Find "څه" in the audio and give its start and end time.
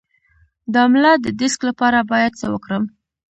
2.39-2.47